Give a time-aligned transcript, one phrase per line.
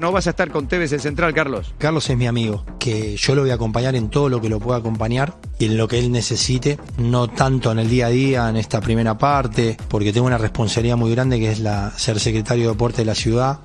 [0.00, 1.74] No vas a estar con Tevez en Central, Carlos.
[1.78, 4.58] Carlos es mi amigo, que yo lo voy a acompañar en todo lo que lo
[4.58, 8.48] pueda acompañar y en lo que él necesite, no tanto en el día a día,
[8.48, 12.64] en esta primera parte, porque tengo una responsabilidad muy grande que es la ser secretario
[12.64, 13.60] de deporte de la ciudad.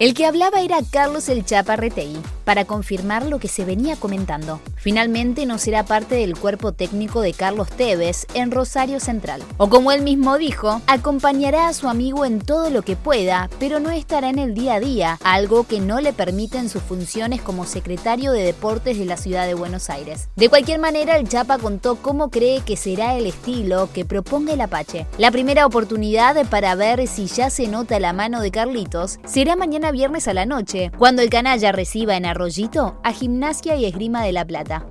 [0.00, 4.60] El que hablaba era Carlos El Chaparretei, para confirmar lo que se venía comentando.
[4.76, 9.42] Finalmente no será parte del cuerpo técnico de Carlos Tevez en Rosario Central.
[9.56, 13.80] O como él mismo dijo, acompañará a su amigo en todo lo que pueda, pero
[13.80, 17.66] no estará en el día a día, algo que no le permiten sus funciones como
[17.66, 20.28] secretario de deportes de la ciudad de Buenos Aires.
[20.36, 24.60] De cualquier manera, el Chapa contó cómo cree que será el estilo que proponga el
[24.60, 25.06] Apache.
[25.18, 29.87] La primera oportunidad para ver si ya se nota la mano de Carlitos será mañana
[29.90, 34.32] viernes a la noche, cuando el canalla reciba en Arroyito a Gimnasia y Esgrima de
[34.32, 34.86] la Plata.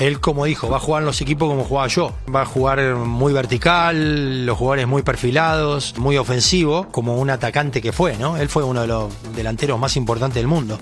[0.00, 2.14] Él, como dijo, va a jugar en los equipos como jugaba yo.
[2.34, 7.92] Va a jugar muy vertical, los jugadores muy perfilados, muy ofensivo, como un atacante que
[7.92, 8.38] fue, ¿no?
[8.38, 10.78] Él fue uno de los delanteros más importantes del mundo.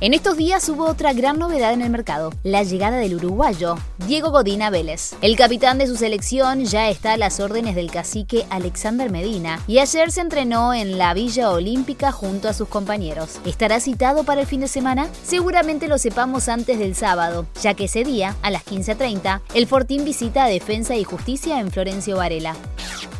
[0.00, 4.30] En estos días hubo otra gran novedad en el mercado, la llegada del uruguayo, Diego
[4.30, 5.14] Godina Vélez.
[5.20, 9.78] El capitán de su selección ya está a las órdenes del cacique Alexander Medina y
[9.78, 13.38] ayer se entrenó en la Villa Olímpica junto a sus compañeros.
[13.44, 15.08] ¿Estará citado para el fin de semana?
[15.24, 20.44] Seguramente lo sepamos antes del sábado, ya que ese día, las 15.30, el Fortín visita
[20.44, 22.54] a Defensa y Justicia en Florencio Varela.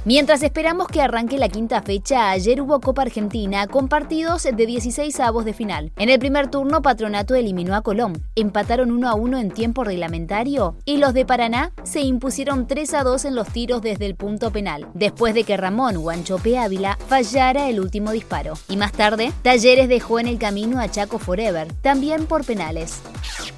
[0.04, 5.20] Mientras esperamos que arranque la quinta fecha, ayer hubo Copa Argentina con partidos de 16
[5.20, 5.92] avos de final.
[5.96, 10.74] En el primer turno, Patronato eliminó a Colón, empataron 1 a 1 en tiempo reglamentario
[10.84, 14.50] y los de Paraná se impusieron 3 a 2 en los tiros desde el punto
[14.50, 18.54] penal, después de que Ramón Guanchope Ávila fallara el último disparo.
[18.68, 23.00] Y más tarde, Talleres dejó en el camino a Chaco Forever, también por penales.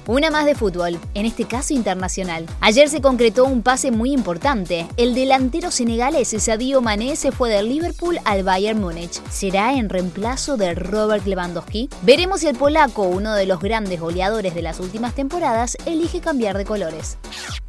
[0.07, 2.45] Una más de fútbol, en este caso internacional.
[2.61, 4.85] Ayer se concretó un pase muy importante.
[4.97, 9.19] El delantero senegalés Sadio Mané se fue del Liverpool al Bayern Múnich.
[9.31, 11.89] ¿Será en reemplazo de Robert Lewandowski?
[12.03, 16.55] Veremos si el polaco, uno de los grandes goleadores de las últimas temporadas, elige cambiar
[16.55, 17.17] de colores.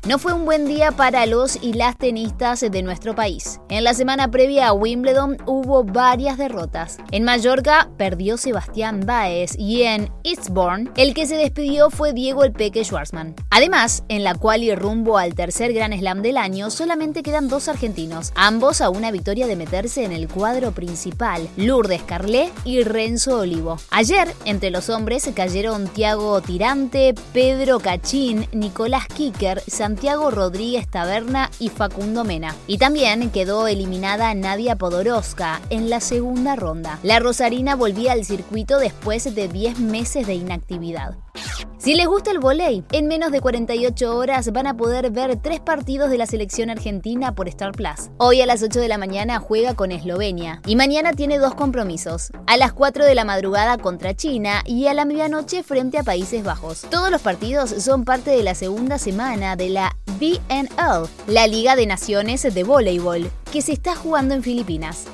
[0.07, 3.59] No fue un buen día para los y las tenistas de nuestro país.
[3.69, 6.99] En la semana previa a Wimbledon hubo varias derrotas.
[7.11, 12.53] En Mallorca perdió Sebastián Baez y en Eastbourne el que se despidió fue Diego El
[12.53, 13.35] Peque Schwarzman.
[13.51, 17.67] Además, en la cual y rumbo al tercer Gran Slam del año solamente quedan dos
[17.67, 23.41] argentinos, ambos a una victoria de meterse en el cuadro principal, Lourdes Carlé y Renzo
[23.41, 23.79] Olivo.
[23.91, 31.51] Ayer, entre los hombres cayeron Tiago Tirante, Pedro Cachín, Nicolás Kicker, Santiago Santiago Rodríguez Taberna
[31.59, 32.55] y Facundo Mena.
[32.67, 36.99] Y también quedó eliminada Nadia Podoroska en la segunda ronda.
[37.03, 41.15] La Rosarina volvía al circuito después de 10 meses de inactividad.
[41.87, 45.61] Si les gusta el volei, en menos de 48 horas van a poder ver tres
[45.61, 48.11] partidos de la selección argentina por Star Plus.
[48.19, 52.33] Hoy a las 8 de la mañana juega con Eslovenia y mañana tiene dos compromisos.
[52.49, 56.43] A las 4 de la madrugada contra China y a la medianoche frente a Países
[56.43, 56.81] Bajos.
[56.91, 61.87] Todos los partidos son parte de la segunda semana de la BNL, la Liga de
[61.87, 65.07] Naciones de Voleibol, que se está jugando en Filipinas.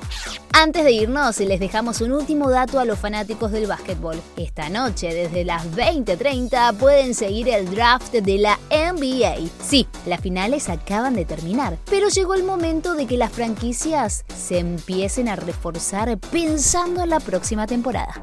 [0.55, 4.21] Antes de irnos, les dejamos un último dato a los fanáticos del básquetbol.
[4.37, 9.49] Esta noche, desde las 20:30, pueden seguir el draft de la NBA.
[9.63, 14.59] Sí, las finales acaban de terminar, pero llegó el momento de que las franquicias se
[14.59, 18.23] empiecen a reforzar pensando en la próxima temporada.